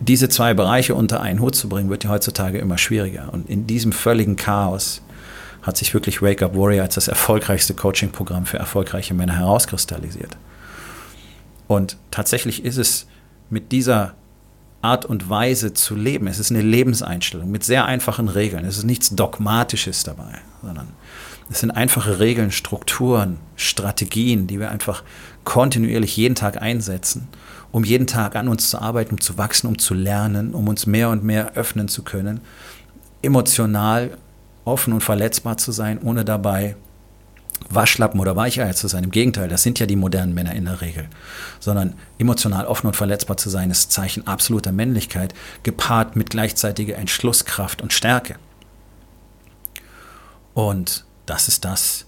diese 0.00 0.28
zwei 0.28 0.54
Bereiche 0.54 0.94
unter 0.94 1.20
einen 1.20 1.40
Hut 1.40 1.54
zu 1.54 1.68
bringen, 1.68 1.90
wird 1.90 2.04
ja 2.04 2.10
heutzutage 2.10 2.58
immer 2.58 2.78
schwieriger. 2.78 3.32
Und 3.32 3.48
in 3.48 3.66
diesem 3.66 3.92
völligen 3.92 4.36
Chaos 4.36 5.02
hat 5.62 5.76
sich 5.76 5.92
wirklich 5.92 6.22
Wake 6.22 6.42
Up 6.42 6.56
Warrior 6.56 6.84
als 6.84 6.94
das 6.94 7.08
erfolgreichste 7.08 7.74
Coaching-Programm 7.74 8.46
für 8.46 8.58
erfolgreiche 8.58 9.12
Männer 9.12 9.36
herauskristallisiert. 9.38 10.36
Und 11.68 11.98
tatsächlich 12.10 12.64
ist 12.64 12.78
es 12.78 13.06
mit 13.50 13.72
dieser 13.72 14.14
Art 14.82 15.04
und 15.04 15.28
Weise 15.28 15.74
zu 15.74 15.94
leben, 15.94 16.26
es 16.26 16.38
ist 16.38 16.50
eine 16.50 16.62
Lebenseinstellung 16.62 17.50
mit 17.50 17.64
sehr 17.64 17.84
einfachen 17.84 18.28
Regeln. 18.28 18.64
Es 18.64 18.78
ist 18.78 18.84
nichts 18.84 19.10
Dogmatisches 19.10 20.04
dabei, 20.04 20.38
sondern 20.62 20.88
es 21.50 21.60
sind 21.60 21.70
einfache 21.70 22.18
Regeln, 22.20 22.50
Strukturen, 22.50 23.38
Strategien, 23.56 24.46
die 24.46 24.58
wir 24.58 24.70
einfach 24.70 25.02
kontinuierlich 25.44 26.16
jeden 26.16 26.34
Tag 26.34 26.62
einsetzen 26.62 27.28
um 27.72 27.84
jeden 27.84 28.06
Tag 28.06 28.36
an 28.36 28.48
uns 28.48 28.70
zu 28.70 28.80
arbeiten, 28.80 29.14
um 29.14 29.20
zu 29.20 29.38
wachsen, 29.38 29.66
um 29.68 29.78
zu 29.78 29.94
lernen, 29.94 30.54
um 30.54 30.68
uns 30.68 30.86
mehr 30.86 31.10
und 31.10 31.24
mehr 31.24 31.54
öffnen 31.54 31.88
zu 31.88 32.02
können, 32.02 32.40
emotional 33.22 34.16
offen 34.64 34.92
und 34.92 35.02
verletzbar 35.02 35.56
zu 35.56 35.72
sein, 35.72 35.98
ohne 36.02 36.24
dabei 36.24 36.76
Waschlappen 37.68 38.20
oder 38.20 38.36
Weicheier 38.36 38.74
zu 38.74 38.88
sein. 38.88 39.04
Im 39.04 39.10
Gegenteil, 39.10 39.48
das 39.48 39.62
sind 39.62 39.78
ja 39.78 39.86
die 39.86 39.96
modernen 39.96 40.34
Männer 40.34 40.54
in 40.54 40.64
der 40.64 40.80
Regel. 40.80 41.08
Sondern 41.60 41.94
emotional 42.18 42.66
offen 42.66 42.88
und 42.88 42.96
verletzbar 42.96 43.36
zu 43.36 43.50
sein, 43.50 43.70
ist 43.70 43.92
Zeichen 43.92 44.26
absoluter 44.26 44.72
Männlichkeit, 44.72 45.34
gepaart 45.62 46.16
mit 46.16 46.30
gleichzeitiger 46.30 46.96
Entschlusskraft 46.96 47.82
und 47.82 47.92
Stärke. 47.92 48.36
Und 50.54 51.04
das 51.26 51.48
ist 51.48 51.64
das, 51.64 52.06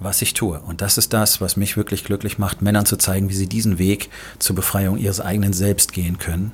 was 0.00 0.22
ich 0.22 0.34
tue. 0.34 0.60
Und 0.60 0.80
das 0.80 0.98
ist 0.98 1.12
das, 1.12 1.40
was 1.40 1.56
mich 1.56 1.76
wirklich 1.76 2.04
glücklich 2.04 2.38
macht, 2.38 2.62
Männern 2.62 2.86
zu 2.86 2.96
zeigen, 2.96 3.28
wie 3.28 3.34
sie 3.34 3.48
diesen 3.48 3.78
Weg 3.78 4.10
zur 4.38 4.56
Befreiung 4.56 4.98
ihres 4.98 5.20
eigenen 5.20 5.52
Selbst 5.52 5.92
gehen 5.92 6.18
können, 6.18 6.52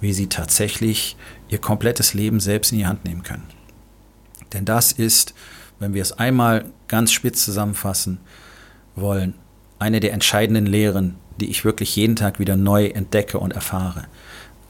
wie 0.00 0.12
sie 0.12 0.28
tatsächlich 0.28 1.16
ihr 1.48 1.58
komplettes 1.58 2.14
Leben 2.14 2.40
selbst 2.40 2.72
in 2.72 2.78
die 2.78 2.86
Hand 2.86 3.04
nehmen 3.04 3.22
können. 3.22 3.44
Denn 4.52 4.64
das 4.64 4.92
ist, 4.92 5.34
wenn 5.84 5.92
wir 5.92 6.00
es 6.00 6.18
einmal 6.18 6.64
ganz 6.88 7.12
spitz 7.12 7.44
zusammenfassen 7.44 8.16
wollen, 8.96 9.34
eine 9.78 10.00
der 10.00 10.14
entscheidenden 10.14 10.64
Lehren, 10.64 11.16
die 11.38 11.50
ich 11.50 11.66
wirklich 11.66 11.94
jeden 11.94 12.16
Tag 12.16 12.38
wieder 12.38 12.56
neu 12.56 12.86
entdecke 12.86 13.38
und 13.38 13.52
erfahre. 13.52 14.06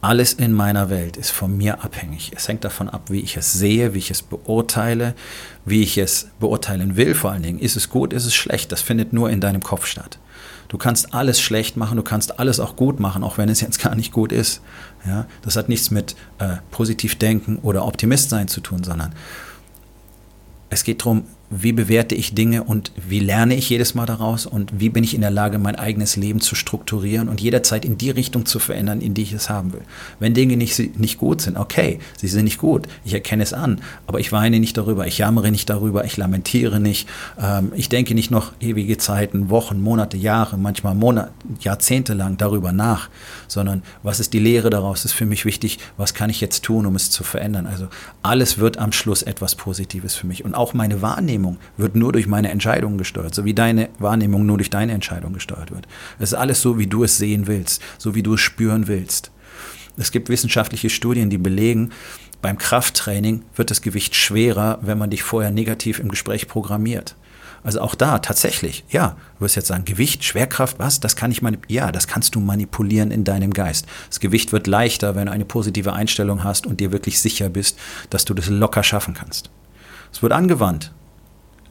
Alles 0.01 0.33
in 0.33 0.53
meiner 0.53 0.91
Welt 0.91 1.17
ist 1.17 1.31
von 1.31 1.57
mir 1.57 1.85
abhängig. 1.85 2.33
Es 2.35 2.49
hängt 2.49 2.65
davon 2.65 2.89
ab, 2.89 3.11
wie 3.11 3.21
ich 3.21 3.37
es 3.37 3.53
sehe, 3.53 3.95
wie 3.95 3.99
ich 3.99 4.11
es 4.11 4.23
beurteile, 4.23 5.15
wie 5.65 5.83
ich 5.85 5.97
es 5.97 6.31
beurteilen 6.41 6.97
will. 6.97 7.15
Vor 7.15 7.31
allen 7.31 7.45
Dingen, 7.45 7.61
ist 7.61 7.77
es 7.77 7.91
gut, 7.91 8.13
ist 8.13 8.27
es 8.27 8.35
schlecht. 8.35 8.73
Das 8.73 8.83
findet 8.83 9.13
nur 9.13 9.31
in 9.31 9.41
deinem 9.41 9.63
Kopf 9.63 9.87
statt. 9.87 10.19
Du 10.67 10.79
kannst 10.79 11.15
alles 11.15 11.41
schlecht 11.41 11.77
machen, 11.77 11.97
du 11.97 12.03
kannst 12.03 12.41
alles 12.41 12.59
auch 12.59 12.75
gut 12.75 12.99
machen, 12.99 13.23
auch 13.23 13.39
wenn 13.39 13.49
es 13.49 13.61
jetzt 13.61 13.81
gar 13.81 13.95
nicht 13.95 14.13
gut 14.13 14.33
ist. 14.33 14.63
Ja, 15.07 15.27
das 15.43 15.55
hat 15.55 15.69
nichts 15.69 15.93
mit 15.93 16.17
äh, 16.41 16.57
positiv 16.73 17.17
denken 17.17 17.59
oder 17.63 17.87
Optimist 17.87 18.31
sein 18.31 18.49
zu 18.49 18.61
tun, 18.61 18.83
sondern 18.83 19.15
es 20.75 20.85
geht 20.85 21.01
darum, 21.01 21.25
wie 21.63 21.73
bewerte 21.73 22.15
ich 22.15 22.35
Dinge 22.35 22.65
und 22.65 22.93
wie 22.97 23.21
lerne 23.21 23.55
ich 23.55 23.71
jedes 23.71 23.95
Mal 23.95 24.07
daraus 24.07 24.47
und 24.47 24.73
wie 24.81 24.89
bin 24.89 25.05
ich 25.05 25.15
in 25.15 25.21
der 25.21 25.31
Lage, 25.31 25.59
mein 25.59 25.77
eigenes 25.77 26.17
Leben 26.17 26.41
zu 26.41 26.55
strukturieren 26.55 27.29
und 27.29 27.41
jederzeit 27.41 27.85
in 27.85 27.97
die 27.97 28.11
Richtung 28.11 28.45
zu 28.45 28.59
verändern, 28.59 29.01
in 29.01 29.15
die 29.15 29.23
ich 29.23 29.33
es 29.33 29.49
haben 29.49 29.73
will. 29.73 29.83
Wenn 30.19 30.35
Dinge 30.35 30.57
nicht, 30.57 30.99
nicht 30.99 31.19
gut 31.19 31.41
sind, 31.41 31.57
okay, 31.57 32.01
sie 32.17 32.29
sind 32.29 32.45
nicht 32.45 32.59
gut, 32.59 32.89
ich 33.05 33.15
erkenne 33.15 33.43
es 33.43 33.53
an, 33.53 33.81
aber 34.07 34.19
ich 34.19 34.33
weine 34.33 34.59
nicht 34.59 34.77
darüber, 34.77 35.07
ich 35.07 35.19
jammere 35.19 35.51
nicht 35.51 35.71
darüber, 35.71 36.05
ich 36.05 36.17
lamentiere 36.17 36.81
nicht, 36.81 37.09
ähm, 37.41 37.73
ich 37.77 37.89
denke 37.89 38.15
nicht 38.15 38.31
noch 38.31 38.53
ewige 38.61 38.99
Zeiten, 38.99 39.49
Wochen, 39.51 39.81
Monate, 39.81 40.17
Jahre, 40.17 40.59
manchmal 40.59 40.95
Monate, 40.95 41.31
Jahrzehnte 41.61 42.15
lang 42.15 42.37
darüber 42.37 42.73
nach, 42.73 43.11
sondern 43.47 43.83
was 44.03 44.19
ist 44.19 44.33
die 44.33 44.39
Lehre 44.41 44.71
daraus, 44.71 45.05
ist 45.05 45.13
für 45.13 45.27
mich 45.27 45.45
wichtig, 45.45 45.79
was 45.97 46.15
kann 46.15 46.31
ich 46.31 46.41
jetzt 46.41 46.65
tun, 46.65 46.87
um 46.87 46.97
es 46.97 47.11
zu 47.11 47.23
verändern. 47.23 47.67
Also 47.67 47.89
alles 48.23 48.59
wird 48.59 48.79
am 48.79 48.93
Schluss 48.93 49.23
etwas 49.23 49.55
Positives 49.55 50.15
für 50.15 50.27
mich 50.27 50.45
und 50.45 50.55
auch 50.55 50.75
meine 50.75 51.03
Wahrnehmung 51.03 51.44
Wahrnehmung 51.45 51.59
wird 51.77 51.97
nur 51.97 52.13
durch 52.13 52.27
meine 52.27 52.51
Entscheidungen 52.51 52.99
gesteuert, 52.99 53.35
so 53.35 53.45
wie 53.45 53.55
deine 53.55 53.89
Wahrnehmung 53.99 54.47
nur 54.47 54.57
durch 54.57 54.71
deine 54.71 54.93
Entscheidung 54.93 55.33
gesteuert 55.33 55.71
wird. 55.71 55.87
Es 56.19 56.33
ist 56.33 56.39
alles 56.39 56.63
so, 56.63 56.79
wie 56.79 56.87
du 56.87 57.05
es 57.05 57.19
sehen 57.19 57.47
willst, 57.47 57.83
so 57.99 58.15
wie 58.15 58.23
du 58.23 58.35
es 58.35 58.41
spüren 58.41 58.87
willst. 58.87 59.31
Es 59.97 60.11
gibt 60.11 60.29
wissenschaftliche 60.29 60.91
Studien, 60.91 61.31
die 61.31 61.39
belegen, 61.39 61.91
beim 62.43 62.59
Krafttraining 62.59 63.43
wird 63.55 63.71
das 63.71 63.81
Gewicht 63.81 64.15
schwerer, 64.15 64.79
wenn 64.83 64.99
man 64.99 65.11
dich 65.11 65.23
vorher 65.23 65.51
negativ 65.51 65.99
im 65.99 66.09
Gespräch 66.09 66.49
programmiert. 66.49 67.17
Also 67.63 67.81
auch 67.81 67.95
da 67.95 68.19
tatsächlich, 68.19 68.85
ja, 68.91 69.17
du 69.39 69.45
wirst 69.45 69.57
jetzt 69.57 69.69
sagen, 69.69 69.87
Gewicht, 69.87 70.23
Schwerkraft, 70.23 70.79
was? 70.79 71.01
Das 71.01 71.17
kann 71.17 71.31
ich 71.31 71.41
manipulieren. 71.41 71.87
Ja, 71.87 71.93
das 71.93 72.07
kannst 72.07 72.35
du 72.35 72.41
manipulieren 72.41 73.11
in 73.11 73.25
deinem 73.25 73.55
Geist. 73.55 73.87
Das 74.11 74.21
Gewicht 74.21 74.53
wird 74.53 74.67
leichter, 74.67 75.15
wenn 75.15 75.27
du 75.27 75.33
eine 75.33 75.47
positive 75.47 75.95
Einstellung 75.95 76.45
hast 76.45 76.67
und 76.67 76.81
dir 76.81 76.93
wirklich 76.93 77.19
sicher 77.19 77.49
bist, 77.49 77.79
dass 78.11 78.27
du 78.27 78.35
das 78.35 78.51
locker 78.51 78.83
schaffen 78.83 79.15
kannst. 79.15 79.49
Es 80.13 80.23
wird 80.23 80.33
angewandt 80.33 80.93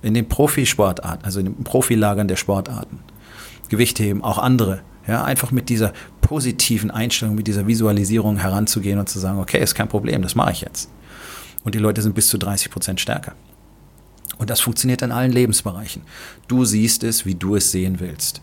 in 0.04 0.14
den 0.14 0.28
Profisportarten, 0.28 1.26
also 1.26 1.40
in 1.40 1.48
den 1.48 1.64
Profilagern 1.64 2.28
der 2.28 2.36
Sportarten. 2.36 3.00
Gewichtheben, 3.70 4.24
auch 4.24 4.38
andere. 4.38 4.82
Ja, 5.08 5.24
einfach 5.24 5.52
mit 5.52 5.70
dieser 5.70 5.94
positiven 6.22 6.92
Einstellung, 6.92 7.36
mit 7.36 7.48
dieser 7.48 7.68
Visualisierung 7.68 8.38
heranzugehen 8.38 9.00
und 9.00 9.10
zu 9.10 9.20
sagen, 9.20 9.40
okay, 9.40 9.62
ist 9.62 9.76
kein 9.76 9.90
Problem, 9.90 10.22
das 10.22 10.36
mache 10.36 10.52
ich 10.52 10.62
jetzt. 10.62 10.90
Und 11.64 11.76
die 11.76 11.80
Leute 11.80 12.02
sind 12.02 12.16
bis 12.16 12.30
zu 12.30 12.38
30 12.38 12.70
Prozent 12.70 13.00
stärker. 13.00 13.34
Und 14.38 14.50
das 14.50 14.60
funktioniert 14.60 15.02
in 15.02 15.12
allen 15.12 15.32
Lebensbereichen. 15.32 16.04
Du 16.48 16.66
siehst 16.66 17.04
es, 17.04 17.26
wie 17.26 17.36
du 17.36 17.56
es 17.56 17.72
sehen 17.72 18.00
willst. 18.00 18.42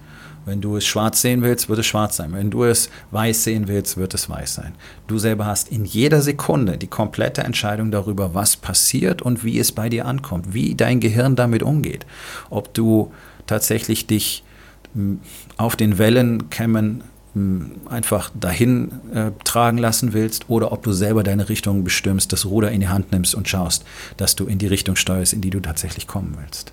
Wenn 0.50 0.60
du 0.60 0.76
es 0.76 0.84
schwarz 0.84 1.22
sehen 1.22 1.42
willst, 1.42 1.68
wird 1.68 1.78
es 1.78 1.86
schwarz 1.86 2.16
sein. 2.16 2.32
Wenn 2.32 2.50
du 2.50 2.64
es 2.64 2.90
weiß 3.12 3.44
sehen 3.44 3.68
willst, 3.68 3.96
wird 3.96 4.14
es 4.14 4.28
weiß 4.28 4.54
sein. 4.54 4.74
Du 5.06 5.16
selber 5.16 5.46
hast 5.46 5.68
in 5.68 5.84
jeder 5.84 6.22
Sekunde 6.22 6.76
die 6.76 6.88
komplette 6.88 7.44
Entscheidung 7.44 7.92
darüber, 7.92 8.34
was 8.34 8.56
passiert 8.56 9.22
und 9.22 9.44
wie 9.44 9.60
es 9.60 9.70
bei 9.70 9.88
dir 9.88 10.06
ankommt, 10.06 10.52
wie 10.52 10.74
dein 10.74 10.98
Gehirn 10.98 11.36
damit 11.36 11.62
umgeht. 11.62 12.04
Ob 12.50 12.74
du 12.74 13.12
tatsächlich 13.46 14.08
dich 14.08 14.42
hm, 14.92 15.20
auf 15.56 15.76
den 15.76 15.98
Wellenkämmen 15.98 17.04
hm, 17.34 17.70
einfach 17.88 18.32
dahin 18.34 18.90
äh, 19.14 19.30
tragen 19.44 19.78
lassen 19.78 20.14
willst 20.14 20.50
oder 20.50 20.72
ob 20.72 20.82
du 20.82 20.90
selber 20.90 21.22
deine 21.22 21.48
Richtung 21.48 21.84
bestimmst, 21.84 22.32
das 22.32 22.44
Ruder 22.44 22.72
in 22.72 22.80
die 22.80 22.88
Hand 22.88 23.12
nimmst 23.12 23.36
und 23.36 23.48
schaust, 23.48 23.84
dass 24.16 24.34
du 24.34 24.46
in 24.46 24.58
die 24.58 24.66
Richtung 24.66 24.96
steuerst, 24.96 25.32
in 25.32 25.42
die 25.42 25.50
du 25.50 25.60
tatsächlich 25.60 26.08
kommen 26.08 26.36
willst. 26.40 26.72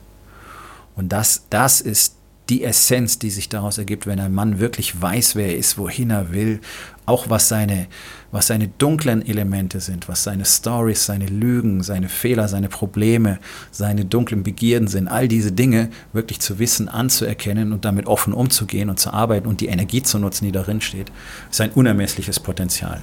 Und 0.96 1.10
das, 1.10 1.46
das 1.52 1.80
ist 1.80 2.17
die 2.50 2.64
Essenz, 2.64 3.20
die 3.20 3.30
sich 3.30 3.50
daraus 3.50 3.78
ergibt, 3.78 4.08
wenn 4.08 4.20
ein 4.20 4.34
Mann 4.34 4.60
wirklich 4.60 5.02
weiß, 5.02 5.36
wer 5.36 5.48
er 5.48 5.58
ist, 5.58 5.78
wohin 5.78 6.12
er 6.12 6.32
will, 6.32 6.62
auch 7.06 7.30
was 7.30 7.50
seine, 7.50 7.88
was 8.32 8.48
seine 8.48 8.68
dunklen 8.68 9.26
Elemente 9.26 9.80
sind, 9.80 10.08
was 10.08 10.24
seine 10.24 10.46
Stories, 10.46 11.06
seine 11.06 11.26
Lügen, 11.26 11.84
seine 11.84 12.10
Fehler, 12.10 12.48
seine 12.48 12.70
Probleme, 12.70 13.40
seine 13.72 14.06
dunklen 14.06 14.44
Begierden 14.44 14.88
sind, 14.88 15.08
all 15.08 15.28
diese 15.28 15.52
Dinge 15.52 15.90
wirklich 16.14 16.40
zu 16.40 16.60
wissen, 16.60 16.90
anzuerkennen 16.90 17.74
und 17.74 17.86
damit 17.86 18.08
offen 18.08 18.34
umzugehen 18.34 18.90
und 18.90 19.00
zu 19.00 19.12
arbeiten 19.12 19.48
und 19.48 19.62
die 19.62 19.68
Energie 19.68 20.02
zu 20.02 20.20
nutzen, 20.20 20.46
die 20.46 20.52
darin 20.52 20.82
steht, 20.82 21.12
ist 21.50 21.62
ein 21.62 21.72
unermessliches 21.72 22.40
Potenzial. 22.40 23.02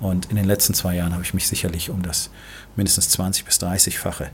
Und 0.00 0.26
in 0.26 0.36
den 0.36 0.44
letzten 0.44 0.74
zwei 0.74 0.94
Jahren 0.94 1.12
habe 1.12 1.24
ich 1.24 1.34
mich 1.34 1.48
sicherlich 1.48 1.90
um 1.90 2.02
das 2.02 2.30
mindestens 2.76 3.08
20 3.10 3.44
bis 3.44 3.60
30-fache 3.60 4.28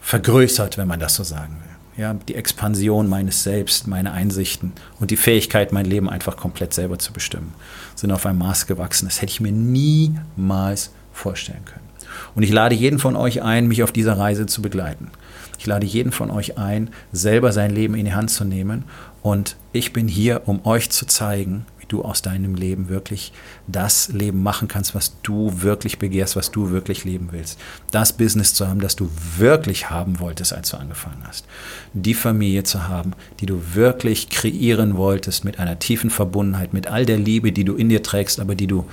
vergrößert, 0.00 0.78
wenn 0.78 0.88
man 0.88 1.00
das 1.00 1.14
so 1.14 1.24
sagen 1.24 1.56
will. 1.60 1.79
Ja, 1.96 2.14
die 2.14 2.34
Expansion 2.34 3.08
meines 3.08 3.42
Selbst, 3.42 3.86
meine 3.86 4.12
Einsichten 4.12 4.72
und 5.00 5.10
die 5.10 5.16
Fähigkeit, 5.16 5.72
mein 5.72 5.84
Leben 5.84 6.08
einfach 6.08 6.36
komplett 6.36 6.72
selber 6.72 6.98
zu 6.98 7.12
bestimmen, 7.12 7.52
sind 7.94 8.12
auf 8.12 8.24
ein 8.26 8.38
Maß 8.38 8.66
gewachsen. 8.66 9.06
Das 9.06 9.20
hätte 9.20 9.32
ich 9.32 9.40
mir 9.40 9.52
niemals 9.52 10.92
vorstellen 11.12 11.64
können. 11.64 11.90
Und 12.34 12.42
ich 12.42 12.52
lade 12.52 12.74
jeden 12.74 12.98
von 12.98 13.16
euch 13.16 13.42
ein, 13.42 13.68
mich 13.68 13.82
auf 13.82 13.92
dieser 13.92 14.18
Reise 14.18 14.46
zu 14.46 14.62
begleiten. 14.62 15.10
Ich 15.58 15.66
lade 15.66 15.86
jeden 15.86 16.12
von 16.12 16.30
euch 16.30 16.56
ein, 16.56 16.90
selber 17.12 17.52
sein 17.52 17.70
Leben 17.70 17.94
in 17.94 18.06
die 18.06 18.14
Hand 18.14 18.30
zu 18.30 18.44
nehmen. 18.44 18.84
Und 19.22 19.56
ich 19.72 19.92
bin 19.92 20.08
hier, 20.08 20.42
um 20.46 20.64
euch 20.64 20.90
zu 20.90 21.06
zeigen, 21.06 21.66
du 21.92 22.02
aus 22.02 22.22
deinem 22.22 22.54
Leben 22.54 22.88
wirklich 22.88 23.32
das 23.66 24.08
Leben 24.08 24.42
machen 24.42 24.68
kannst, 24.68 24.94
was 24.94 25.20
du 25.22 25.62
wirklich 25.62 25.98
begehrst, 25.98 26.36
was 26.36 26.50
du 26.50 26.70
wirklich 26.70 27.04
leben 27.04 27.28
willst. 27.32 27.58
Das 27.90 28.12
Business 28.12 28.54
zu 28.54 28.66
haben, 28.68 28.80
das 28.80 28.96
du 28.96 29.10
wirklich 29.36 29.90
haben 29.90 30.20
wolltest, 30.20 30.52
als 30.52 30.70
du 30.70 30.76
angefangen 30.76 31.22
hast. 31.26 31.46
Die 31.92 32.14
Familie 32.14 32.64
zu 32.64 32.88
haben, 32.88 33.12
die 33.40 33.46
du 33.46 33.74
wirklich 33.74 34.28
kreieren 34.30 34.96
wolltest 34.96 35.44
mit 35.44 35.58
einer 35.58 35.78
tiefen 35.78 36.10
Verbundenheit, 36.10 36.72
mit 36.72 36.86
all 36.86 37.04
der 37.04 37.18
Liebe, 37.18 37.52
die 37.52 37.64
du 37.64 37.74
in 37.74 37.88
dir 37.88 38.02
trägst, 38.02 38.40
aber 38.40 38.54
die 38.54 38.66
du 38.66 38.86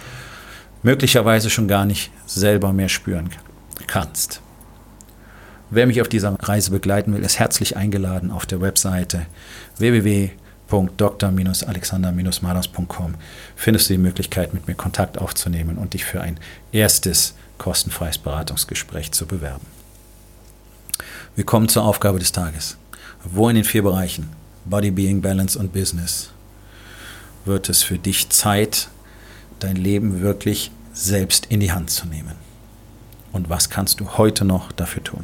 möglicherweise 0.84 1.50
schon 1.50 1.68
gar 1.68 1.86
nicht 1.86 2.12
selber 2.26 2.74
mehr 2.74 2.90
spüren 2.90 3.30
kannst. 3.88 4.42
Wer 5.70 5.86
mich 5.86 6.02
auf 6.02 6.08
dieser 6.08 6.32
Reise 6.40 6.72
begleiten 6.72 7.14
will, 7.14 7.24
ist 7.24 7.40
herzlich 7.40 7.76
eingeladen 7.76 8.32
auf 8.32 8.46
der 8.46 8.62
Webseite 8.62 9.26
www 9.78 10.32
www.dr-alexander-mados.com 10.70 13.16
findest 13.56 13.90
du 13.90 13.94
die 13.94 14.00
Möglichkeit, 14.00 14.54
mit 14.54 14.68
mir 14.68 14.76
Kontakt 14.76 15.18
aufzunehmen 15.18 15.78
und 15.78 15.94
dich 15.94 16.06
für 16.06 16.22
ein 16.22 16.40
erstes 16.72 17.34
kostenfreies 17.58 18.18
Beratungsgespräch 18.18 19.12
zu 19.12 19.26
bewerben. 19.26 19.66
Wir 21.36 21.46
kommen 21.46 21.70
zur 21.70 21.84
Aufgabe 21.84 22.20
des 22.20 22.32
Tages. 22.32 22.78
Wo 23.24 23.50
in 23.50 23.56
den 23.56 23.64
vier 23.64 23.84
Bereichen 23.84 24.30
Body, 24.66 24.92
Being, 24.92 25.22
Balance 25.22 25.58
und 25.58 25.74
Business 25.74 26.30
wird 27.46 27.70
es 27.70 27.84
für 27.84 27.98
dich 27.98 28.30
Zeit, 28.30 28.90
dein 29.60 29.76
Leben 29.76 30.22
wirklich 30.22 30.72
selbst 30.94 31.48
in 31.48 31.60
die 31.60 31.72
Hand 31.72 31.90
zu 31.90 32.08
nehmen? 32.08 32.36
Und 33.32 33.50
was 33.50 33.70
kannst 33.70 34.00
du 34.00 34.18
heute 34.18 34.46
noch 34.46 34.72
dafür 34.72 35.04
tun? 35.04 35.24